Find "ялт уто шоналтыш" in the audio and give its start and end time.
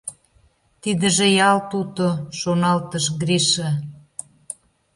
1.49-3.05